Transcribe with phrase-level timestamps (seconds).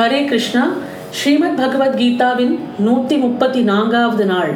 [0.00, 0.68] ஹரே கிருஷ்ணா.
[1.10, 4.52] ஸ்ரீமத் பகவத்கீதாவின் நூற்றி முப்பத்தி நான்காவது நாள்.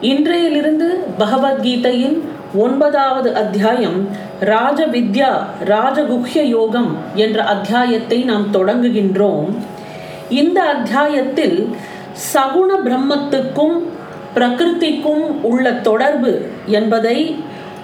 [0.00, 2.16] இன்றையிலிருந்து பகவத்கீதையின்
[2.54, 4.08] ஒன்பதாவது அத்தியாயம்
[4.40, 5.30] ராஜ வித்யா
[5.64, 9.48] ராஜகுஹ்ய யோகம் என்ற அத்தியாயத்தை நாம் தொடங்குகின்றோம்.
[10.28, 11.58] இந்த அத்தியாயத்தில்
[12.32, 13.76] சகுண பிரம்மத்துக்கும்
[14.34, 16.32] பிரகிருதிக்கும் உள்ள தொடர்பு
[16.66, 17.18] என்பதை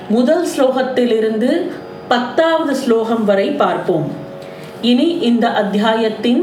[0.09, 1.53] முதல் ஸ்லோகத்திலிருந்து
[2.09, 4.09] பத்தாவது ஸ்லோகம் வரை பார்ப்போம்.
[4.81, 6.43] இனி இந்த அத்தியாயத்தின்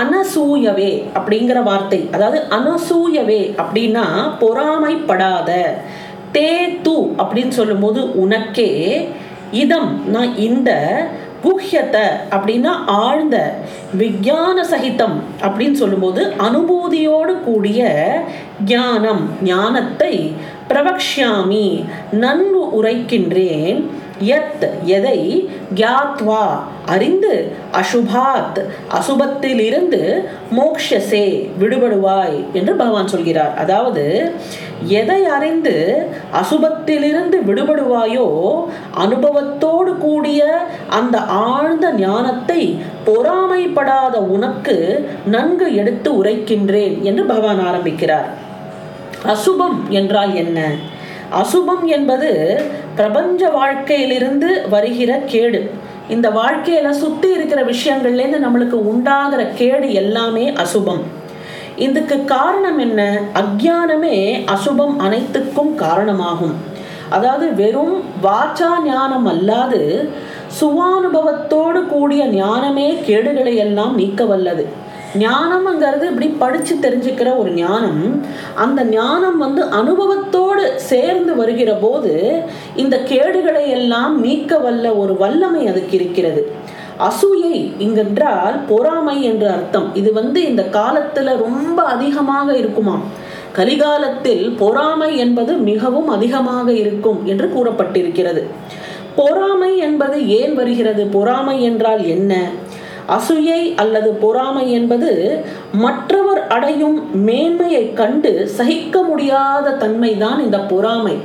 [0.00, 2.08] அனசூயவே அப்படிங்கிற வார்த்தை.
[2.12, 4.04] அதாவது அனசூயவே அப்படின்னா
[4.40, 5.50] பொறாமைப்படாத
[6.32, 6.50] தே
[6.84, 8.70] து அப்படின்னு சொல்லும்போது உனக்கே
[9.52, 10.70] இதம் நான் இந்த
[11.44, 11.96] குஹ்யத்த
[12.30, 13.36] அப்படின்னா ஆழ்ந்த
[13.94, 17.90] விஞ்ஞான சகிதம் அப்படின்னு சொல்லும்போது அனுபூதியோடு கூடிய
[18.66, 20.34] ஞானம் ஞானத்தை
[20.68, 21.66] பிரபக்ஷாமி
[22.12, 23.80] நன்கு உரைக்கின்றேன்.
[24.30, 25.18] யத் எதை
[25.74, 26.44] கியாத்வா
[26.86, 27.34] அறிந்து
[27.80, 28.60] அசுபாத்
[28.98, 30.00] அசுபத்திலிருந்து
[30.56, 31.26] மோக்ஷசே
[31.60, 33.54] விடுபடுவாய் என்று பகவான் சொல்கிறார்.
[33.56, 34.04] அதாவது
[35.00, 35.74] எதை அறிந்து
[36.40, 38.28] அசுபத்திலிருந்து விடுபடுவாயோ
[39.04, 40.42] அனுபவத்தோடு கூடிய
[40.88, 42.62] அந்த ஆழ்ந்த ஞானத்தை
[43.06, 44.76] பொறாமைப்படாத உனக்கு
[45.26, 48.28] நன்கு எடுத்து உரைக்கின்றேன் என்று பகவான் ஆரம்பிக்கிறார்.
[49.34, 50.60] அசுபம் என்றால் என்ன?
[51.40, 52.60] அசுபம் என்பது
[52.94, 55.70] பிரபஞ்ச வாழ்க்கையிலிருந்து வருகிற கேடு.
[56.08, 61.02] இந்த வாழ்க்கையில சுத்தி இருக்கிற விஷயங்கள்லேருந்து நம்மளுக்கு உண்டாகிற கேடு எல்லாமே அசுபம்.
[61.76, 63.20] இதுக்கு காரணம் என்ன?
[63.34, 66.54] அஜானமே அசுபம் அனைத்துக்கும் காரணமாகும்.
[67.08, 70.08] அதாவது வெறும் வாச்சா ஞானம் அல்லாது
[70.60, 74.66] சுவானுபவத்தோடு கூடிய ஞானமே கேடுகளை எல்லாம் நீக்க வல்லது.
[75.18, 78.22] ஞானம்ங்கிறது இப்படி படித்து தெரிஞ்சுக்கிற ஒரு ஞானம்
[78.54, 82.42] அந்த ஞானம் வந்து அனுபவத்தோடு சேர்ந்து வருகிற போது
[82.76, 86.52] இந்த கேடுகளை எல்லாம் நீக்க வல்ல ஒரு வல்லமை அதுக்கு இருக்கிறது.
[86.98, 89.94] அசூயை இங்கென்றால் பொறாமை என்று அர்த்தம்.
[89.94, 93.04] இது வந்து இந்த காலத்துல ரொம்ப அதிகமாக இருக்குமாம்
[93.52, 98.42] கலிகாலத்தில் பொறாமை என்பது மிகவும் அதிகமாக இருக்கும் என்று கூறப்பட்டிருக்கிறது.
[99.14, 101.06] பொறாமை என்பது ஏன் வருகிறது?
[101.06, 102.50] பொறாமை என்றால் என்ன?
[103.14, 105.10] அசூயை அல்லது பொறாமை என்பது
[105.84, 111.16] மற்றவர் அடையும் மேன்மையை கண்டு சகிக்க முடியாத தன்மைதான் இந்த பொறாமை.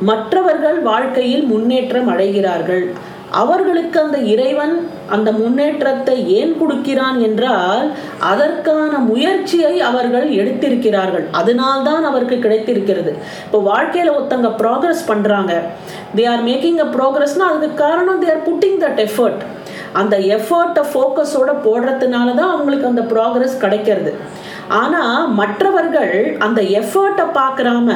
[0.00, 2.86] மற்றவர்கள் வாழ்க்கையில் முன்னேற்றம் அடைகிறார்கள்.
[3.42, 4.74] அவர்களுக்கு அந்த இறைவன்
[5.14, 7.86] அந்த முன்னேற்றத்தை ஏன் கொடுக்கிறான் என்றால்
[8.30, 11.24] அதற்கான முயற்சியை அவர்கள் எடுத்திருக்கிறார்கள்.
[11.40, 13.12] அதனால்தான் அவருக்கு கிடைத்திருக்கிறது.
[13.46, 15.54] இப்போ வாழ்க்கையில் ஒருத்தங்க ப்ராக்ரஸ் பண்ணுறாங்க
[16.16, 19.44] தே ஆர் மேக்கிங் அ ப்ராக்ரஸ்னால் அதுக்கு காரணம் they are putting that effort
[20.00, 24.12] அந்த எஃபர்ட்டை ஃபோக்கஸோட போடுறதுனால தான் அவங்களுக்கு அந்த ப்ராக்ரஸ் கிடைக்கிறது.
[24.78, 26.12] ஆனால் மற்றவர்கள்
[26.44, 27.88] அந்த எஃபர்ட்டை பார்க்குறாம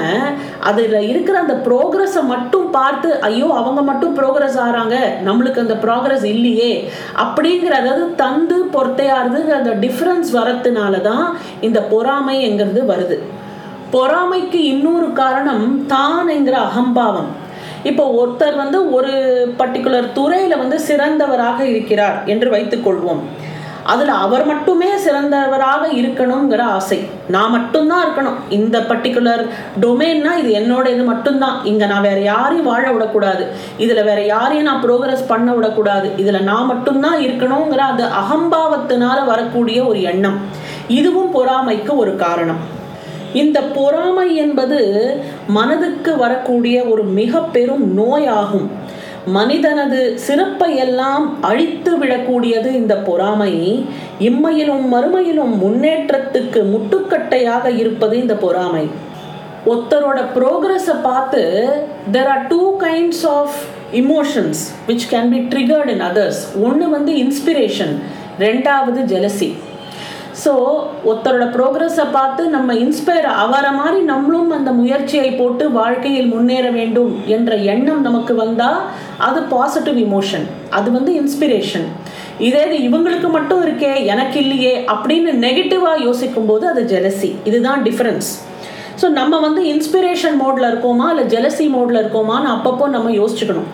[0.70, 4.96] அதில் இருக்கிற அந்த ப்ரோக்ரஸை மட்டும் பார்த்து ஐயோ அவங்க மட்டும் ப்ரோக்ரஸ் ஆகிறாங்க
[5.28, 6.72] நம்மளுக்கு அந்த ப்ராக்ரஸ் இல்லையே
[7.24, 11.26] அப்படிங்கிற அதாவது தந்து பொறுத்தையாருதுங்கிற அந்த டிஃப்ரென்ஸ் வரத்துனால தான்
[11.68, 13.18] இந்த பொறாமைங்கிறது வருது.
[13.96, 17.30] பொறாமைக்கு இன்னொரு காரணம் தான் என்கிற அகம்பாவம்.
[17.84, 19.12] இப்போ ஒருத்தர் வந்து ஒரு
[19.58, 23.22] பர்டிகுலர் துறையில் வந்து சிறந்தவராக இருக்கிறார் என்று வைத்துக்கொள்வோம்
[23.92, 26.98] அதில் அவர் மட்டுமே சிறந்தவராக இருக்கணுங்கிற ஆசை.
[27.28, 28.38] நான் மட்டும்தான் இருக்கணும்.
[28.48, 29.46] இந்த பர்டிகுலர்
[29.80, 31.64] டொமைன்னா இது என்னோட இது மட்டும்தான்.
[31.64, 33.46] இங்கே நான் வேற யாரையும் வாழ விடக்கூடாது.
[33.76, 36.10] இதில் வேற யாரையும் நான் ப்ரோக்ரஸ் பண்ண விடக்கூடாது.
[36.16, 40.40] இதில் நான் மட்டும்தான் இருக்கணுங்கிற அது அகம்பாவத்தினால வரக்கூடிய ஒரு எண்ணம்.
[40.88, 42.76] இதுவும் பொறாமைக்கு ஒரு காரணம்.
[43.42, 44.78] இந்த பொறாமை என்பது
[45.56, 48.68] மனதுக்கு வரக்கூடிய ஒரு மிக பெரும் நோயாகும்.
[49.36, 53.52] மனிதனது சிறப்பை எல்லாம் அழித்து விடக்கூடியது இந்த பொறாமை.
[54.28, 58.84] இம்மையிலும் மறுமையிலும் முன்னேற்றத்துக்கு முட்டுக்கட்டையாக இருப்பது இந்த பொறாமை.
[59.70, 61.42] ஒருத்தரோட ப்ரோக்ரஸை பார்த்து
[62.14, 63.56] there are two kinds of
[64.02, 67.94] emotions which can be triggered in others ஒன்று வந்து இன்ஸ்பிரேஷன்
[68.46, 69.48] ரெண்டாவது ஜெலசி
[70.42, 70.52] ஸோ
[71.08, 77.56] ஒருத்தரோட ப்ரோக்ரஸை பார்த்து நம்ம இன்ஸ்பயர் அவரை மாதிரி நம்மளும் அந்த முயற்சியை போட்டு வாழ்க்கையில் முன்னேற வேண்டும் என்ற
[77.74, 78.78] எண்ணம் நமக்கு வந்தால்
[79.18, 81.86] அது பாசிட்டிவ் இமோஷன் அது வந்து இன்ஸ்பிரேஷன்
[82.38, 88.30] இதே இது இவங்களுக்கு மட்டும் இருக்கே எனக்கு இல்லையே அப்படின்னு நெகட்டிவாக யோசிக்கும் போது அது ஜெலசி இதுதான் டிஃப்ரென்ஸ்
[89.00, 93.68] ஸோ நம்ம வந்து இன்ஸ்பிரேஷன் மோடில் இருக்கோமா இல்லை ஜெலசி மோடில் இருக்கோமான்னு அப்பப்போ நம்ம யோசிச்சுக்கணும்.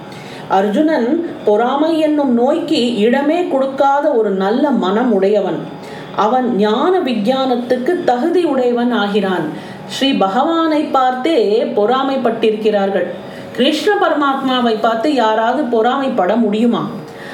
[0.49, 1.07] அர்ஜுனன்
[1.45, 5.61] பொறாமை என்னும் நோய்க்கு இடமே கொடுக்காத ஒரு நல்ல மனம் உடையவன்.
[6.17, 9.49] அவன் ஞான விஞ்ஞானத்துக்கு தகுதி உடையவன் ஆகிறான்.
[9.89, 13.07] ஸ்ரீ பகவானை பார்த்தே பொறாமைப்பட்டிருக்கிறார்கள்.
[13.57, 16.89] கிருஷ்ண பரமாத்மாவை பார்த்து யாராவது பொறாமைப்பட முடியுமா?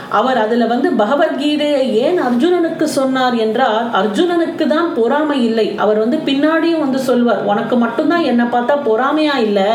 [0.09, 5.77] அவர் அதில் வந்து பகவத்கீதையை ஏன் அர்ஜுனனுக்கு சொன்னார் என்றால் அர்ஜுனனுக்கு தான் பொறாமை இல்லை.
[5.77, 9.71] அவர் வந்து பின்னாடியும் வந்து சொல்வார் உனக்கு மட்டும்தான் என்னை பார்த்தா பொறாமையா இல்லை?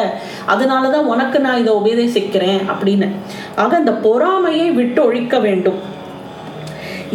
[0.45, 3.09] அதனால தான் உனக்கு நான் இதை உபதேசிக்கிறேன் அப்படின்னு.
[3.55, 5.93] ஆக இந்த பொறாமையை விட்டு ஒழிக்க வேண்டும்.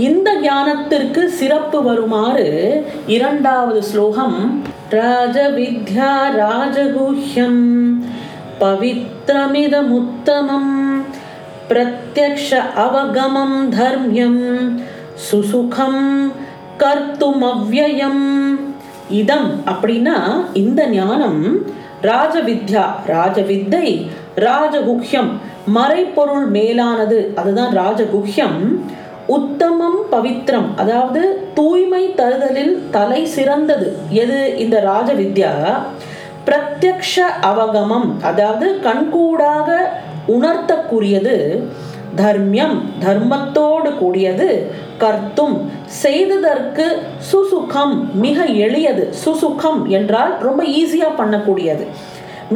[0.06, 2.50] இந்த ஞானத்திற்கு சிறப்பு வருமாறு
[3.14, 4.36] இரண்டாவது ஸ்லோகம்
[4.90, 6.10] ராஜவித்யா
[6.40, 7.64] ராஜகுஹ்யம்
[8.60, 10.70] பவித்ரமிதமுத்தமம்
[11.70, 12.50] பிரத்யக்ஷ
[12.84, 14.44] அவகமம் தர்மியம்
[15.26, 16.04] சுசுகம்
[16.82, 18.24] கர்த்துமவ்யயம்.
[19.20, 20.16] இதம் அப்படின்னா
[20.62, 21.42] இந்த ஞானம்
[22.08, 23.86] ராஜவித்யா ராஜவித்தை
[24.46, 25.32] ராஜகுஹ்யம்
[25.76, 28.58] மறைப்பொருள் மேலானது அதுதான் ராஜகுஹ்யம்.
[29.36, 30.68] உத்தமம் பவித்ரம்.
[30.76, 31.20] அதாவது
[31.54, 33.88] தூய்மை தருதலில் தலை சிறந்தது.
[34.22, 34.38] எது?
[34.58, 35.52] இந்த ராஜ வித்யா
[36.46, 37.14] பிரத்யக்ஷ
[37.50, 38.08] அவகமம்.
[38.30, 39.68] அதாவது கண்கூடாக
[40.36, 41.36] உணர்த்தக்கூடியது.
[42.20, 44.48] தர்மியம் தர்மத்தோடு கூடியது.
[45.02, 45.56] கர்த்தும்
[46.02, 46.86] செய்ததற்கு
[47.30, 47.94] சுசுகம்
[48.24, 49.04] மிக எளியது.
[49.24, 51.84] சுசுகம் என்றால் ரொம்ப ஈஸியாக பண்ணக்கூடியது.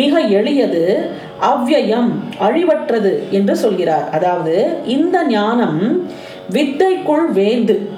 [0.01, 0.83] மிக எளியது
[1.53, 2.11] அவ்யயம்
[2.47, 4.07] அழிவற்றது என்று சொல்கிறார்.
[4.17, 4.55] அதாவது
[4.97, 5.81] இந்த ஞானம்
[6.53, 7.89] வித்தைக்குள் வேந்து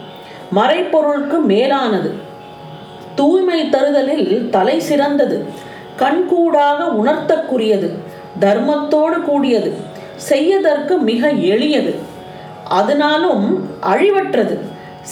[0.54, 2.14] மறைப்பொருளுக்கு மேலானது.
[3.14, 5.44] தூய்மை தருதலில் தலை சிறந்தது
[5.96, 7.90] கண்கூடாக உணர்த்தக்குரியது
[8.40, 9.76] தர்மத்தோடு கூடியது
[10.14, 11.94] செய்யதற்கு மிக எளியது.
[12.64, 14.58] அதனாலும் அழிவற்றது.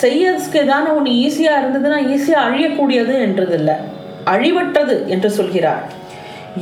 [0.03, 3.77] செய்யறதுக்கு ஏதான ஒன்று ஈஸியாக இருந்ததுன்னா ஈஸியாக அழியக்கூடியது என்றதில்லை.
[4.25, 5.93] அழிவற்றது என்று சொல்கிறார்.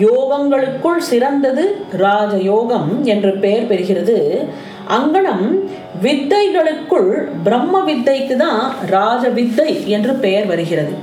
[0.01, 4.45] யோகங்களுக்குள் சிறந்தது ராஜயோகம் என்று பெயர் பெறுகிறது.
[4.97, 5.47] அங்கனம்
[6.05, 7.11] வித்தைகளுக்குள்
[7.47, 8.63] பிரம்ம வித்தைக்கு தான்
[8.97, 10.95] ராஜ வித்தை என்று பெயர் வருகிறது.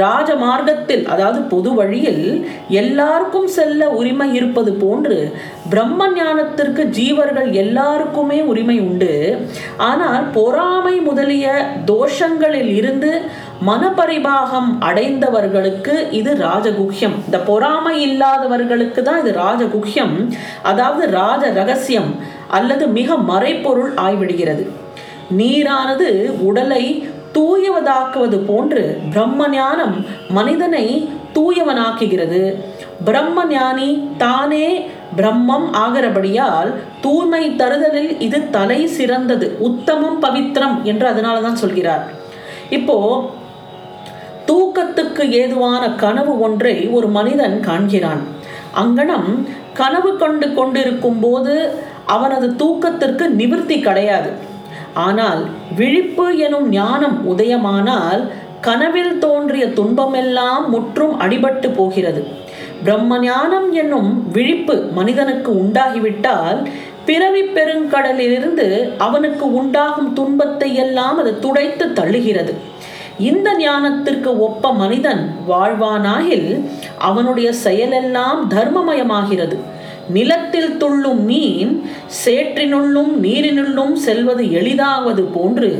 [0.00, 2.24] ராஜ மார்க்கத்தில் அதாவது பொது வழியில்
[2.80, 5.16] எல்லாருக்கும் செல்ல உரிமை இருப்பது போன்று
[5.72, 9.14] பிரம்ம ஞானத்திற்கு ஜீவர்கள் எல்லாருக்குமே உரிமை உண்டு.
[9.88, 11.46] ஆனால் பொறாமை முதலிய
[11.92, 13.12] தோஷங்களில் இருந்து
[13.68, 17.16] மனப்பரிபாகம் அடைந்தவர்களுக்கு இது ராஜகுஹ்யம்.
[17.26, 20.16] இந்த பொறாமை இல்லாதவர்களுக்கு தான் இது ராஜகுஹ்யம்.
[20.72, 22.10] அதாவது ராஜ ரகசியம்.
[22.48, 24.64] அல்லது மிக மறைப்பொருள் ஆய்விடுகிறது.
[25.38, 26.08] நீரானது
[26.48, 26.84] உடலை
[27.36, 29.96] தூயவதாக்குவது போன்று பிரம்ம ஞானம்
[30.28, 30.84] மனிதனை
[31.34, 32.42] தூயவனாக்குகிறது.
[33.04, 33.88] பிரம்ம ஞானி
[34.18, 34.68] தானே
[35.16, 36.70] பிரம்மம் ஆகிறபடியால்
[37.00, 42.04] தூய்மை தருதலில் இது தலை சிறந்தது உத்தமம் பவித்ரம் என்று அதனால தான் சொல்கிறார்.
[42.70, 42.96] இப்போ
[44.46, 48.22] தூக்கத்துக்கு ஏதுவான கனவு ஒன்றை ஒரு மனிதன் காண்கிறான்.
[48.82, 49.30] அங்கனம்
[49.74, 51.54] கனவு கண்டு கொண்டிருக்கும் போது
[52.14, 54.30] அவனது தூக்கத்திற்கு நிவர்த்தி கிடையாது.
[55.06, 55.42] ஆனால்
[55.78, 58.22] விழிப்பு எனும் ஞானம் உதயமானால்
[58.66, 62.20] கனவில் தோன்றிய துன்பமெல்லாம் முற்றும் அடிபட்டு போகிறது.
[62.84, 66.60] பிரம்ம ஞானம் என்னும் விழிப்பு மனிதனுக்கு உண்டாகிவிட்டால்
[67.08, 68.66] பிறவி பெருங்கடலிலிருந்து
[69.06, 72.52] அவனுக்கு உண்டாகும் துன்பத்தை எல்லாம் அது துடைத்து தள்ளுகிறது.
[73.30, 76.50] இந்த ஞானத்திற்கு ஒப்ப மனிதன் வாழ்வானாகில்
[77.08, 79.58] அவனுடைய செயலெல்லாம் தர்மமயமாகிறது.
[80.08, 81.72] நிலத்தில் துள்ளும் மீன்
[82.24, 85.70] சேற்றினுள்ளும் நீரினுள்ளும் செல்வது எளிதாவது போன்று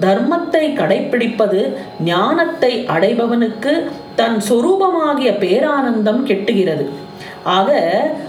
[0.00, 1.60] தர்மத்தை கடைப்பிடிப்பது
[2.04, 3.74] ஞானத்தை அடைபவனுக்கு
[4.14, 6.86] தன் சொரூபமாகிய பேரானந்தம் கெட்டுகிறது.
[7.56, 7.70] ஆக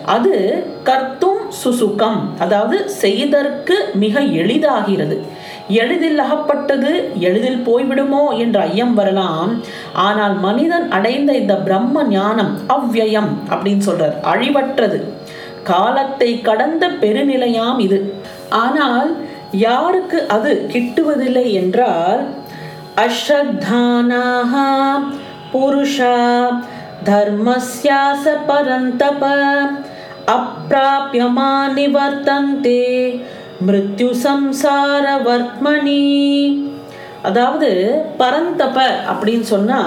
[0.06, 0.36] அது
[0.84, 5.18] கர்த்தும் சுசுகம் அதாவது செய்தற்கு மிக எளிதாகிறது.
[5.82, 6.92] எளிதில் அகப்பட்டது
[7.28, 9.52] எளிதில் போய்விடுமோ என்ற ஐயம் வரலாம்.
[10.06, 15.00] ஆனால் மனிதன் அடைந்த இந்த பிரம்ம ஞானம் அவ்வயம் அப்படின்னு சொல்றார் அழிவற்றது.
[15.64, 18.00] காலத்தை கடந்த பெருநிலையாம் இது.
[18.50, 19.12] ஆனால்
[19.52, 22.22] யாருக்கு அது கிட்டுவதில்லை என்றால்
[22.96, 24.54] அஸ்ரத்தானாக
[25.54, 26.18] புருஷா
[27.04, 29.24] தர்மஸ்யாச பரந்தப
[30.36, 33.22] அப்பிராபியமா நிவர்த்தந்தே
[33.68, 36.04] மிருத்யு சம்சார வர்த்மணி
[37.22, 37.70] அதாவது
[38.18, 38.78] பரந்தப
[39.12, 39.82] அப்படின்னு சொன்னா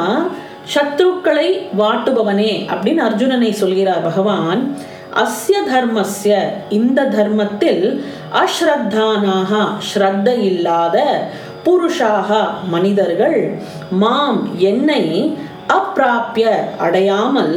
[0.74, 4.62] சத்ருக்களை வாட்டுபவனே அப்படின்னு அர்ஜுனனை சொல்கிறார் பகவான்.
[5.22, 6.32] அஸ்ய தர்மஸ்ய.
[6.78, 7.84] இந்த தர்மத்தில்
[8.42, 9.52] அஸ்ரத்தானாக
[9.88, 10.96] ஸ்ரத்த இல்லாத
[11.66, 12.30] புருஷாக
[12.74, 13.40] மனிதர்கள்
[14.02, 15.04] மாம் என்னை
[15.76, 16.48] அப்பிராப்பிய
[16.86, 17.56] அடையாமல்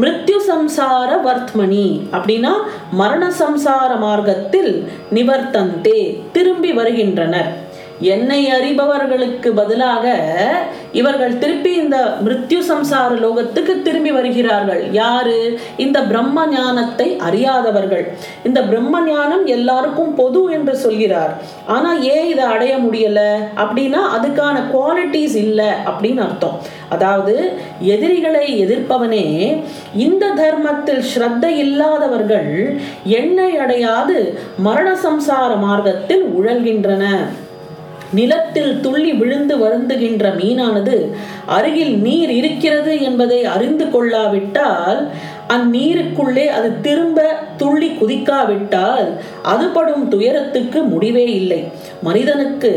[0.00, 2.52] மிருத்யு சம்சார வர்த்மணி அப்படின்னா
[3.00, 4.72] மரண சம்சார மார்க்கத்தில்
[5.16, 6.00] நிவர்த்தந்தே
[6.32, 7.50] திரும்பி வருகின்றனர்.
[8.00, 10.14] என்னை அறிபவர்களுக்கு பதிலாக
[10.92, 14.92] இவர்கள் திருப்பி இந்த மிருத்யு சம்சார லோகத்துக்கு திரும்பி வருகிறார்கள்.
[14.92, 15.60] யாரு?
[15.76, 18.14] இந்த பிரம்ம ஞானத்தை அறியாதவர்கள்.
[18.44, 21.32] இந்த பிரம்ம ஞானம் எல்லாருக்கும் பொது என்று சொல்கிறார்.
[21.66, 23.20] ஆனா ஏன் இதை அடைய முடியல?
[23.56, 26.58] அப்படின்னா அதுக்கான குவாலிட்டிஸ் இல்லை அப்படின்னு அர்த்தம்.
[26.88, 29.62] அதாவது எதிரிகளை எதிர்ப்பவனே
[29.96, 37.06] இந்த தர்மத்தில் ஸ்ரத்த இல்லாதவர்கள் எண்ணெய் அடையாது மரண சம்சார மார்க்கத்தில் உழல்கின்றன.
[38.12, 41.12] நிலத்தில் துள்ளி விழுந்து வருந்துகின்ற மீனானது
[41.46, 45.08] அருகில் நீர் இருக்கிறது என்பதை அறிந்து கொள்ளாவிட்டால்
[45.48, 49.08] அந்நீருக்குள்ளே அது திரும்ப துள்ளி குதிக்காவிட்டால்
[49.42, 51.64] அதுபடும் துயரத்துக்கு முடிவே இல்லை.
[52.02, 52.72] மனிதனுக்கு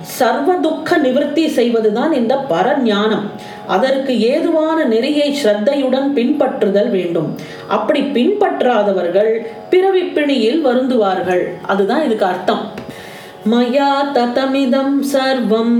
[0.00, 3.26] சர்வ துக்க நிவர்த்தி செய்வதுதான் இந்த பரஞானம்.
[3.66, 7.38] அதற்கு ஏதுவான நெறியை ஸ்ரத்தையுடன் பின்பற்றுதல் வேண்டும்.
[7.68, 11.44] அப்படி பின்பற்றாதவர்கள் பிறவி பிணியில் வருந்துவார்கள்.
[11.66, 12.79] அதுதான் இதுக்கு அர்த்தம்.
[13.42, 15.78] மயா ததமிதம் சர்வம்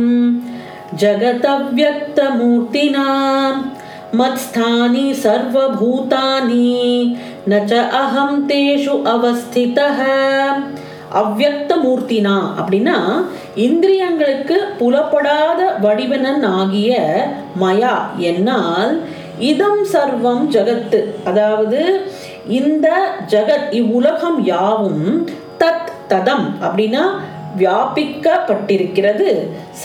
[1.00, 3.08] ஜகதவ்யக்தமூர்த்தினா
[4.12, 6.68] மத்ஸ்தானி சர்வபூதானி
[7.50, 9.98] நச்ச அகம் தேஷு அவஸ்திதः
[11.20, 13.28] அவ்வக்த மூர்த்தினா அப்படின்னா
[13.64, 16.98] இந்திரியங்களுக்கு புலப்படாத வடிவனன் ஆகிய
[17.60, 19.00] மயா என்னால்
[19.48, 22.08] இதம் சர்வம் ஜகத்து அதாவது
[22.52, 22.88] இந்த
[23.30, 25.26] ஜகத் இவ்வுலகம் யாவும்
[25.60, 27.20] தத் ததம் அப்படின்னா
[27.58, 29.30] வியாபிக்கப்பட்டிருக்கிறது.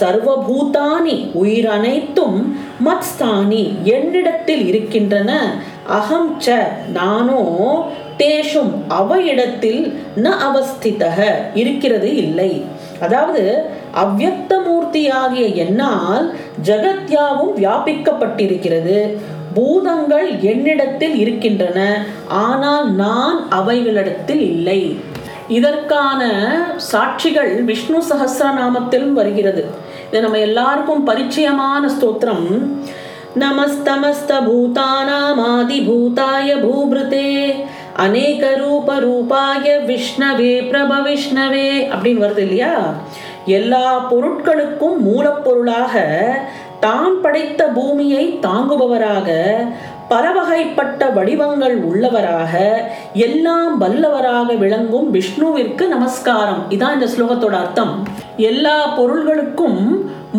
[0.00, 5.54] சர்வபூதானி உயிர் அனைத்தும் மத்ஸ்தானி என்னிடத்தில் இருக்கின்றன.
[5.86, 6.56] அகம் ச
[6.92, 7.42] நானோ
[8.18, 11.18] தேஷும் அவையிடத்தில் ந அவஸ்திதக.
[11.54, 12.64] இருக்கிறது இல்லை.
[13.00, 19.16] அதாவது அவ்வக்த மூர்த்தியாகிய என்னால் ஜகத்யாவும் வியாபிக்கப்பட்டிருக்கிறது.
[19.54, 22.04] பூதங்கள் என்னிடத்தில் இருக்கின்றன.
[22.28, 24.96] ஆனால் நான் அவைகளிடத்தில் இல்லை.
[25.48, 26.30] இதற்கான
[26.92, 29.64] சாட்சிகள் விஷ்ணு சகசிரநாமத்திலும் வருகிறது.
[30.08, 32.48] இது நம்ம எல்லாருக்கும் பரிச்சயமான ஸ்தோத்திரம்.
[33.38, 37.54] நமஸ்தமஸ்த பூதானாமாதி பூதாய பூபிருதே
[37.92, 42.94] அநேக ரூப ரூபாய விஷ்ணவே பிரப விஷ்ணவே அப்படின்னு வருது இல்லையா?
[43.46, 46.04] எல்லா பொருட்களுக்கும் மூலப்பொருளாக
[46.80, 49.28] தான் படைத்த பூமியை தாங்குபவராக
[50.10, 52.54] பலவகைப்பட்ட வடிவங்கள் உள்ளவராக
[53.12, 56.62] எல்லாம் வல்லவராக விளங்கும் விஷ்ணுவிற்கு நமஸ்காரம்.
[56.68, 58.08] இதான் இந்த ஸ்லோகத்தோட அர்த்தம்.
[58.36, 59.80] எல்லா பொருள்களுக்கும்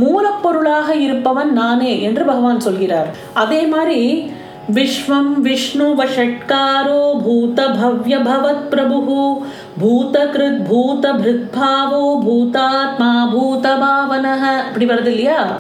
[0.02, 3.08] மூலப்பொருளாக இருப்பவன் நானே என்று பகவான் சொல்கிறார்.
[3.34, 4.32] அதே மாதிரி
[4.74, 9.44] விஸ்வம் விஷ்ணு வஷட்காரோ பூத பவ்ய பவத் பிரபு
[9.80, 15.60] பூத கிருத் பூத பிருத்பாவோ பூதாத்மா பூத பாவனக அப்படி வருது இல்லையா?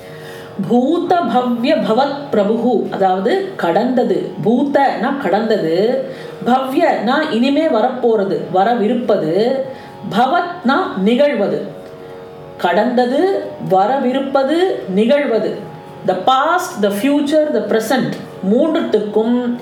[0.69, 4.31] பூத பவ்ய பவத் பிரபு அதாவது கடந்தது.
[4.45, 5.75] பூத்தனா கடந்தது.
[6.45, 9.33] பவ்யனா இனிமே வரப்போறது வரவிருப்பது.
[10.11, 11.59] பவத்னா நிகழ்வது.
[12.57, 13.21] கடந்தது
[13.69, 14.57] வரவிருப்பது
[14.95, 15.51] நிகழ்வது.
[16.05, 18.15] The past the future the present
[18.51, 19.57] மூன்றுத்துக்கும்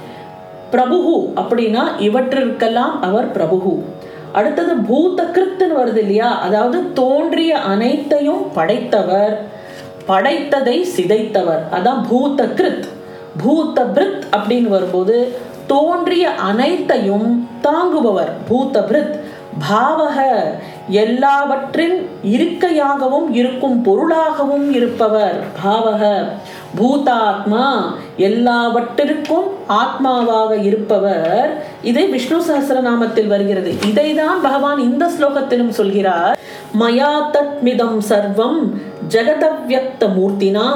[0.71, 3.83] பிரபுகு அப்படின்னா இவற்றிற்கெல்லாம் அவர் பிரபுகு
[4.31, 6.39] அடுத்தது பூத கிருத்துன்னு வருது இல்லையா?
[6.39, 9.53] அதாவது தோன்றிய அனைத்தையும் படைத்தவர்.
[10.07, 11.63] படைத்ததை சிதைத்தவர்.
[11.71, 12.87] அதான் பூத்த கிருத்
[13.37, 18.31] பூத்த பிரித் அப்படின்னு வரும்போது தோன்றிய அனைத்தையும் தாங்குபவர்.
[18.47, 19.19] பூத்த பிரித்
[19.69, 20.15] பாவக
[20.89, 25.43] எல்லாவற்றின் இருக்கையாகவும் இருக்கும் பொருளாகவும் இருப்பவர்.
[25.65, 26.25] பாவக
[26.79, 27.83] பூதாத்மா
[28.17, 31.63] எல்லாவற்றிற்கும் ஆத்மாவாக இருப்பவர்.
[31.83, 33.73] இதை விஷ்ணு சஹசிரநாமத்தில் வருகிறது.
[33.93, 36.37] இதைதான் பகவான் இந்த ஸ்லோகத்திலும் சொல்கிறார்.
[36.79, 38.59] மயா தத்மிதம் சர்வம்
[39.13, 40.67] जगतव्यक्तमूर्तिना மூர்த்தினா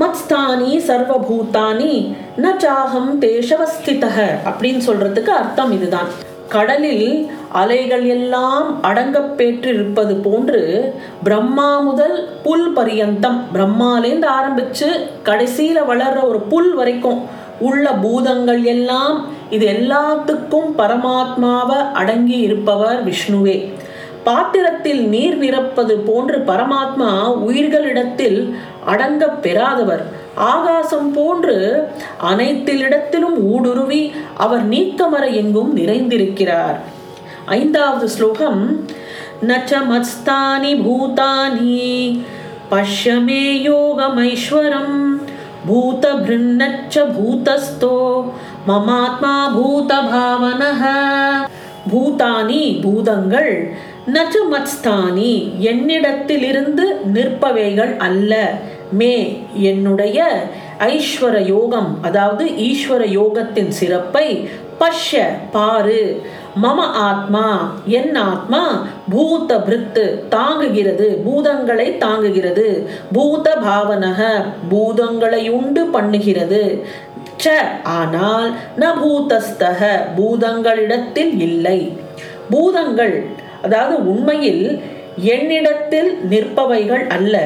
[0.00, 1.92] மத்ஸ்தானி சர்வபூதானி
[2.36, 6.10] ந சாகம் தேஷவஸ்திதக அப்படின்னு சொல்றதுக்கு அர்த்தம் இதுதான்.
[6.48, 13.40] கடலில் அலைகள் எல்லாம் அடங்கப்பெற்றிருப்பது போன்று பிரம்மா முதல் புல் பரியந்தம்.
[13.54, 14.88] பிரம்மாலேருந்து ஆரம்பிச்சு
[15.22, 17.20] கடைசியில் வளர்ற ஒரு புல் வரைக்கும்
[17.58, 23.72] உள்ள பூதங்கள் எல்லாம் இது எல்லாத்துக்கும் பரமாத்மாவை அடங்கி இருப்பவர் விஷ்ணுவே.
[24.28, 27.10] பாத்திரத்தில் நீர் நிரப்பது போன்று பரமாத்மா
[27.48, 28.38] உயிர்களிடத்தில்
[28.92, 30.04] அடங்க பெறாதவர்.
[30.52, 31.56] ஆகாசம் போன்று
[32.30, 34.02] அனைத்திலிடத்திலும் ஊடுருவி
[34.44, 36.78] அவர் நீக்கமர எங்கும் நிறைந்திருக்கிறார்.
[37.58, 38.62] ஐந்தாவது ஸ்லோகம்
[39.48, 41.76] நச்ச மஸ்தானி பூதானி
[42.70, 44.96] பஷ்யமே யோகமைஸ்வரம்
[45.68, 47.96] பூத பிருன்னச்ச பூதஸ்தோ
[48.68, 50.82] மமாத்மா பூத பாவனக
[51.92, 53.52] பூதானி பூதங்கள்
[54.14, 55.32] நச்ச மத்ஸ்தானி
[55.70, 56.84] என்னிடத்திலிருந்து
[57.14, 58.32] நிற்பவைகள் அல்ல.
[58.98, 59.14] மே
[59.70, 60.18] என்னுடைய
[60.94, 64.28] ஐஸ்வர யோகம் அதாவது ஈஸ்வர யோகத்தின் சிறப்பை
[64.80, 65.24] பஷ்ய
[65.54, 66.02] பாரு.
[66.62, 67.46] மம ஆத்மா
[67.98, 68.60] என் ஆத்மா
[69.12, 72.66] பூத பிரித்து தாங்குகிறது பூதங்களை தாங்குகிறது.
[73.16, 74.20] பூத பாவனக
[74.72, 76.62] பூதங்களை உண்டு பண்ணுகிறது.
[77.44, 77.56] ச
[77.98, 78.48] ஆனால்
[78.82, 81.80] ந பூதஸ்தக பூதங்களிடத்தில் இல்லை.
[82.54, 83.16] பூதங்கள்
[83.62, 84.82] அதாவது உண்மையில்
[85.16, 87.36] என்னிடத்தில் நிற்பவைகள் அல்ல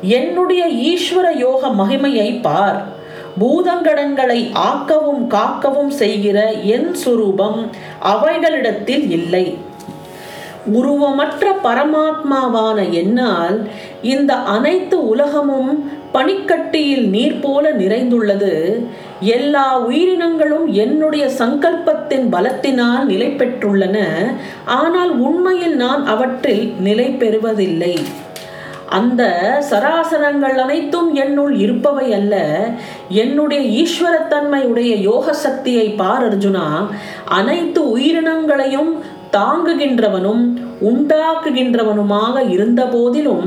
[0.00, 2.84] என்னுடைய ஈஸ்வர யோக மகிமையை பார்.
[3.40, 4.40] பூதங்கடங்களை
[4.70, 7.68] ஆக்கவும் காக்கவும் செய்கிற என் சுரூபம்
[8.00, 9.56] அவைகளிடத்தில் இல்லை.
[10.72, 13.68] உருவமற்ற பரமாத்மாவான என்னால்
[14.02, 18.52] இந்த அனைத்து உலகமும் பனிக்கட்டியில் நீர் போல நிறைந்துள்ளது.
[19.22, 23.98] எல்லா உயிரினங்களும் என்னுடைய சங்கல்பத்தின் பலத்தினால் நிலை பெற்றுள்ளன.
[24.64, 27.98] ஆனால் உண்மையில் நான் அவற்றில் நிலை பெறுவதில்லை.
[28.88, 29.22] அந்த
[29.70, 32.34] சராசரங்கள் அனைத்தும் என்னுள் இருப்பவை அல்ல.
[33.08, 36.66] என்னுடைய ஈஸ்வரத்தன்மையுடைய யோக சக்தியை பார் அர்ஜுனா
[37.24, 38.92] அனைத்து உயிரினங்களையும்
[39.32, 43.46] தாங்குகின்றவனும் உண்டாக்குகின்றவனுமாக இருந்த போதிலும்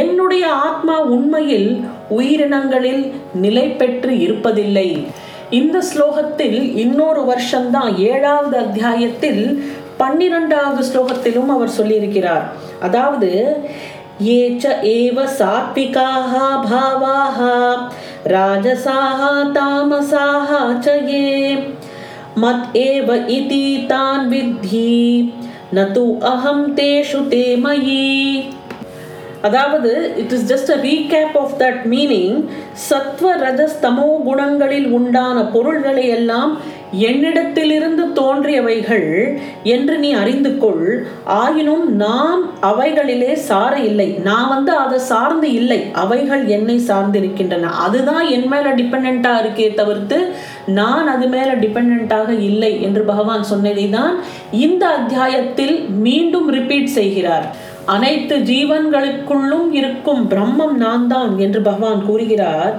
[0.00, 1.70] என்னுடைய ஆத்மா உண்மையில்
[2.18, 3.04] உயிரினங்களில்
[3.44, 4.88] நிலை பெற்று இருப்பதில்லை.
[5.60, 9.42] இந்த ஸ்லோகத்தில் இன்னொரு வருஷம்தான் ஏழாவது அத்தியாயத்தில்
[9.96, 12.44] பன்னிரெண்டாவது ஸ்லோகத்திலும் அவர் சொல்லியிருக்கிறார்.
[12.86, 13.30] அதாவது
[14.38, 14.64] ஏச்ச
[14.96, 16.32] ஏவ சாத்விகாக
[16.70, 17.38] பாவாக
[18.34, 19.20] ராஜசாக
[19.52, 20.50] தாமசாக
[20.84, 21.28] ச ஏ
[22.42, 23.08] மத் ஏவ
[23.38, 24.90] இதி தான் வித்தி.
[25.74, 28.08] நது அஹம் தேஷு தேமயி.
[29.42, 32.36] அதாவது it is just a recap of that meaning
[32.90, 39.08] சத்வ ரஜஸ்தமோ குணங்களில் உண்டான பொருள்களை எல்லாம் என்னிடத்திலிருந்து தோன்றியவைகள்
[39.62, 44.08] என்று நீ அறிந்து கொள் ஆயினும் நாம் அவைகளிலே சார இல்லை.
[44.24, 45.80] நான் வந்து அதை சார்ந்து இல்லை.
[45.92, 47.70] அவைகள் என்னை சார்ந்திருக்கின்றன.
[47.86, 50.18] அதுதான் என் மேல டிபெண்ட்டாக இருக்கே தவிர்த்து
[50.66, 54.14] நான் அது மேல டிபெண்டாக இல்லை என்று பகவான் சொன்னதை தான்
[54.50, 57.46] இந்த அத்தியாயத்தில் மீண்டும் ரிப்பீட் செய்கிறார்.
[57.84, 62.74] அனைத்து ஜீவன்களுக்குள்ளும் இருக்கும் பிரம்மம் நான் தான் என்று பகவான் கூறுகிறார்.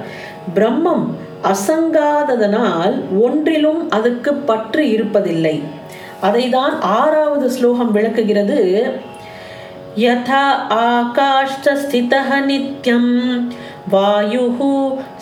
[0.55, 1.05] பிரம்மம்
[1.51, 5.61] அசங்காததனால் ஒன்றிலும் அதுக்கு பற்று இருப்பதில்லை.
[6.21, 8.87] அதைதான் ஆறாவது ஸ்லோகம் விளக்குகிறது.
[9.97, 11.75] யதா ஆகாஷ்ட
[12.45, 13.11] நித்யம்.
[13.89, 14.45] வாயு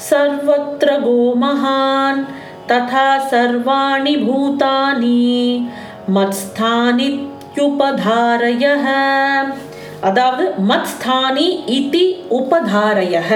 [0.10, 2.22] சர்வத்ர கோமஹான்
[2.68, 5.68] तथा सर्वाणि भूतानि
[6.10, 8.86] மத்ஸ்தானித்யுபதாரயः
[10.06, 13.30] அதாவது மத்ஸ்தானி இதி உபதாரயः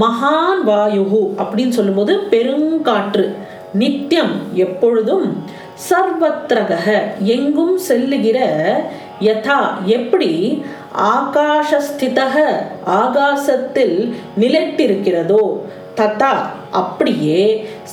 [0.00, 3.36] மகான் வாயுகு அப்படின்னு சொல்லும்போது பெருங்காற்று
[3.74, 5.26] நித்தியம் எப்பொழுதும்
[5.84, 6.86] சர்வத்ரக
[7.34, 8.38] எங்கும் செல்லுகிற
[9.20, 10.60] யதா எப்படி
[11.10, 12.36] ஆகாஷஸ்திதக
[12.96, 15.68] ஆகாசத்தில் நிலைத்திருக்கிறதோ
[16.00, 16.34] ததா
[16.80, 17.40] அப்படியே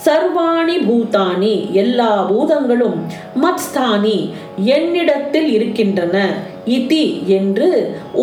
[0.05, 2.99] சர்வாணி பூதானி எல்லா பூதங்களும்
[3.43, 4.17] மத்ஸ்தானி
[4.75, 6.17] என்னிடத்தில் இருக்கின்றன.
[6.77, 7.03] இதி
[7.37, 7.67] என்று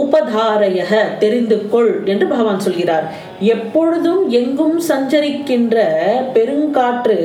[0.02, 3.06] உபதாரயக தெரிந்து கொள் என்று பகவான் சொல்கிறார்.
[3.52, 5.76] எப்பொழுதும் எங்கும் சஞ்சரிக்கின்ற
[6.34, 7.18] பெருங்காற்று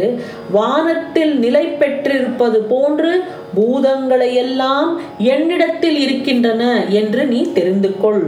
[0.52, 3.12] வானத்தில் நிலை பெற்றிருப்பது போன்று
[3.58, 4.91] பூதங்களை எல்லாம்
[5.34, 6.63] என்னிடத்தில் இருக்கின்றன
[7.02, 8.24] என்று நீ தெரிந்து கொள்.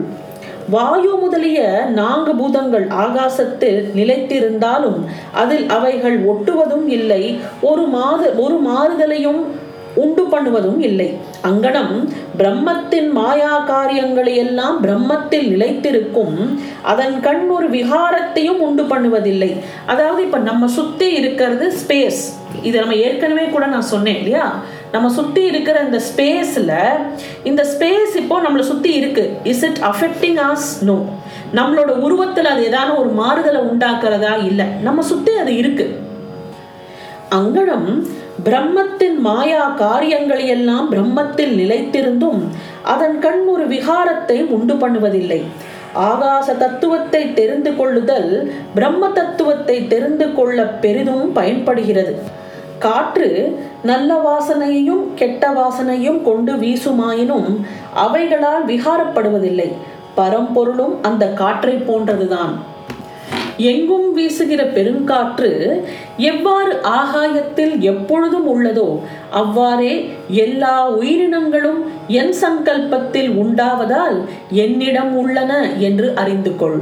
[0.74, 1.60] வாயு முதலிய
[2.00, 5.00] நான்கு பூதங்கள் ஆகாசத்தில் நிலைத்திருந்தாலும்
[5.42, 7.24] அதில் அவைகள் ஒட்டுவதும் இல்லை
[7.70, 9.42] ஒரு மாறு ஒரு மாறுதலையும்
[10.04, 11.08] உண்டு பண்ணுவதும் இல்லை.
[11.48, 11.96] அங்கனம்
[12.40, 16.38] பிரம்மத்தின் மாயா காரியங்களை எல்லாம் பிரம்மத்தில் நிலைத்திருக்கும்
[16.92, 19.52] அதன் கண் ஒரு விகாரத்தையும் உண்டு பண்ணுவதில்லை.
[19.94, 22.22] அதாவது இப்ப நம்ம சுத்தி இருக்கிறது ஸ்பேஸ்
[22.68, 24.46] இதை நம்ம ஏற்கனவே கூட நான் சொன்னேன் இல்லையா?
[24.94, 26.72] நம்ம சுற்றி இருக்கிற இந்த ஸ்பேஸில்
[27.44, 29.24] இந்த ஸ்பேஸ் இப்போ நம்மளை சுற்றி இருக்கு.
[29.44, 30.98] Is it affecting us no
[31.60, 34.34] நம்மளோட உருவத்தில் அது ஏதாவது ஒரு மாறுதலை உண்டாக்குறதா?
[34.50, 34.66] இல்லை.
[34.82, 35.86] நம்ம சுற்றி அது இருக்கு.
[37.30, 37.90] அங்கனம்
[38.44, 42.42] பிரம்மத்தின் மாயா காரியங்களை எல்லாம் பிரம்மத்தில் நிலைத்திருந்தும்
[42.94, 45.42] அதன் கண் ஒரு விகாரத்தை உண்டு பண்ணுவதில்லை.
[46.10, 48.32] ஆகாச தத்துவத்தை தெரிந்து கொள்ளுதல்
[48.76, 52.14] பிரம்ம தத்துவத்தை தெரிந்து கொள்ள பெரிதும் பயன்படுகிறது.
[52.86, 53.30] காற்று
[53.89, 57.50] நல்ல வாசனையையும் கெட்ட வாசனையும் கொண்டு வீசுமாயினும்
[58.06, 59.70] அவைகளால் விகாரப்படுவதில்லை.
[60.20, 62.54] பரம்பொருளும் அந்த காற்றை போன்றதுதான்.
[63.70, 65.50] எங்கும் வீசுகிற பெருங்காற்று
[66.30, 68.88] எவ்வாறு ஆகாயத்தில் எப்பொழுதும் உள்ளதோ
[69.41, 69.94] அவ்வாறே
[70.44, 71.82] எல்லா உயிரினங்களும்
[72.20, 74.17] என் சங்கல்பத்தில் உண்டாவதால்
[74.63, 75.52] என்னிடம் உள்ளன
[75.88, 76.80] என்று அறிந்து கொள்.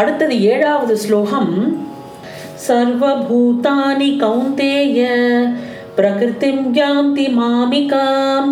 [0.00, 1.52] அடுத்தது ஏழாவது ஸ்லோகம்.
[2.66, 5.00] சர்வபூதானி கௌந்தேய
[5.96, 8.50] பிரகிருதிம் யாந்தி மாமிகாம்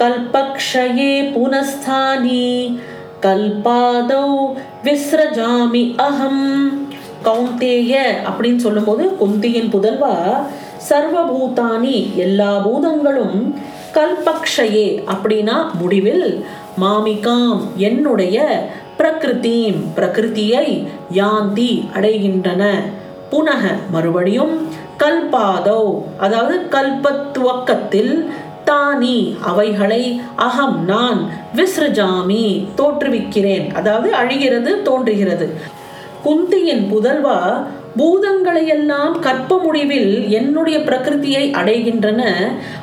[0.00, 2.48] கல்பக்ஷயே புனஸ்தானி
[3.20, 4.28] கல்பாதௌ
[4.84, 6.44] விஸ்ரஜாமி அகம்
[7.28, 7.92] கௌந்தேய
[8.28, 10.16] அப்படின்னு சொல்லும்போது குந்தியின் புதல்வா
[10.88, 13.40] சர்வபூதானி எல்லா பூதங்களும்
[13.94, 16.28] கல்பக்ஷயே அப்படின்னா முடிவில்
[16.80, 18.36] மாமிகாம் என்னுடைய
[18.98, 20.68] பிரகிருத்தீம் பிரகிருதியை
[21.12, 22.62] யாந்தி அடைகின்றன.
[23.30, 28.26] புனக மறுபடியும் கல்பாதோ அதாவது கல்பத்துவக்கத்தில்
[28.64, 33.72] தானி அவைகளை அகம் நான் விஸ்ரஜாமி தோற்றுவிக்கிறேன்.
[33.72, 35.54] அதாவது அழிகிறது தோன்றுகிறது.
[36.24, 37.38] குந்தியின் புதல்வா
[37.96, 42.22] பூதங்களையெல்லாம் கற்ப முடிவில் என்னுடைய பிரகிருதியை அடைகின்றன.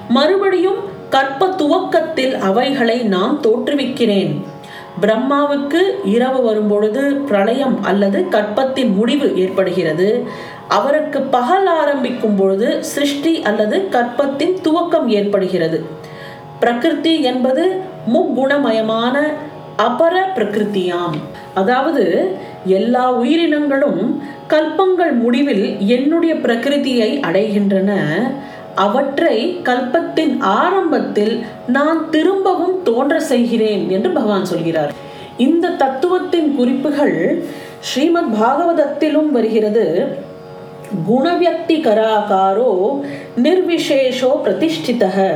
[0.08, 0.80] மறுபடியும்
[1.10, 4.44] கற்ப துவக்கத்தில் அவைகளை நான் தோற்றுவிக்கிறேன்.
[5.02, 10.24] பிரம்மாவுக்கு இரவு வரும்பொழுது பிரளயம் அல்லது கற்பத்தின் முடிவு ஏற்படுகிறது.
[10.70, 15.86] அவருக்கு பகல் ஆரம்பிக்கும் பொழுது சிருஷ்டி அல்லது கற்பத்தின் துவக்கம் ஏற்படுகிறது.
[16.60, 17.82] பிரகிருதி என்பது
[18.14, 19.16] முக்குணமயமான
[19.78, 21.16] அபர பிரகிருத்தியாம்
[21.54, 27.92] அதாவது எல்லா உயிரினங்களும் கல்பங்கள் முடிவில் என்னுடைய பிரகிருதியை அடைகின்றன.
[28.76, 34.92] அவற்றை கல்பத்தின் ஆரம்பத்தில் நான் திரும்பவும் தோன்ற செய்கிறேன் என்று பகவான் சொல்கிறார்.
[35.38, 37.46] இந்த தத்துவத்தின் குறிப்புகள்
[37.80, 40.16] ஸ்ரீமத் பாகவதத்திலும் வருகிறது.
[41.10, 43.00] குணவியக்தி கராகாரோ
[43.38, 45.34] நிர்விசேஷோ பிரதிஷ்டிதः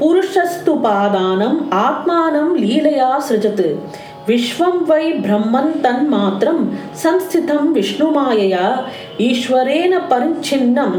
[0.00, 3.76] புருஷஸ்து பாதானம் ஆத்மானம் லீலையா சிருஜத்து.
[4.28, 6.62] விஸ்வம் வை பிரம்மன் தன் மாத்திரம்.
[7.02, 8.64] சம்ஸ்திதம் விஷ்ணுமாயையா
[9.26, 10.96] ஈஸ்வரேன பரிச்சின்னம்.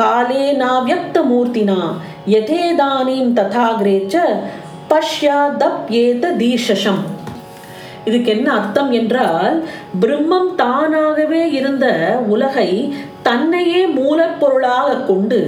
[0.00, 1.80] காலேனாவியக்தமூர்த்தினா
[2.34, 4.24] யதேதானீம் ததாகிரே ச
[4.90, 7.02] பஷ்யாதப்யேத தீஷசம்
[8.04, 9.54] இதுக்கு என்ன அர்த்தம் என்றால்
[10.00, 11.86] பிரம்மம் தானாகவே இருந்த
[12.34, 12.70] உலகை
[13.22, 15.40] தன்னையே மூலப்பொருளாக கொண்டு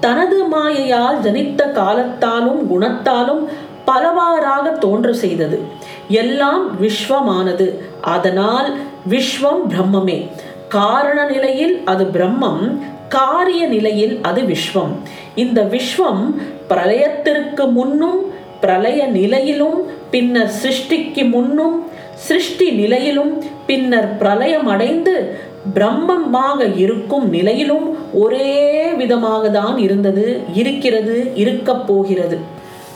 [0.00, 3.42] தனது மாயையால் ஜனித்த காலத்தாலும் குணத்தாலும்
[3.88, 5.58] பலவாறாக தோன்று செய்தது.
[6.08, 7.78] எல்லாம் விஸ்வமானது.
[8.00, 8.76] அதனால்
[9.08, 10.26] விஸ்வம் பிரம்மமே.
[10.68, 14.92] காரண நிலையில் அது பிரம்மம் காரிய நிலையில் அது விஸ்வம்.
[15.34, 16.34] இந்த விஸ்வம்
[16.68, 25.38] பிரளயத்திற்கு முன்னும் பிரளய நிலையிலும் பின்னர் சிருஷ்டிக்கு முன்னும் சிருஷ்டி நிலையிலும் பின்னர் பிரளயம் அடைந்து
[25.74, 32.38] பிரம்மமாக இருக்கும் நிலையிலும் ஒரே விதமாக தான் இருந்தது இருக்கிறது இருக்கப் போகிறது.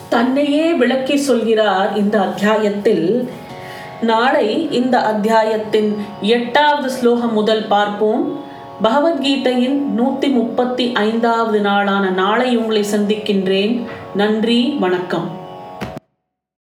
[0.09, 3.29] தன்னையே விளக்கி சொல்கிறார் இந்த அத்தியாயத்தில்.
[4.01, 8.41] நாளை இந்த அத்தியாயத்தின் எட்டாவது ஸ்லோகம் முதல் பார்ப்போம்.
[8.83, 13.87] பகவத்கீதையின் நூத்தி முப்பத்தி ஐந்தாவது நாளான நாளை உங்களை சந்திக்கின்றேன்.
[14.15, 15.38] நன்றி வணக்கம்.